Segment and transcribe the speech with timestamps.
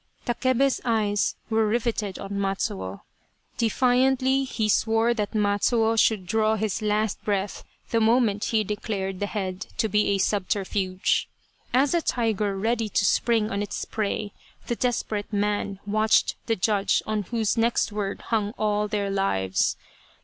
[0.25, 3.01] Takebe's eyes were riveted on Matsuo.
[3.57, 9.27] Defiantly he swore that Matsuo should draw his last breath the moment he declared the
[9.27, 11.29] head to be a subterfuge.
[11.71, 14.33] As a tiger ready to spring on its prey,
[14.65, 19.77] the desperate man watched the judge on whose next word hung all their lives.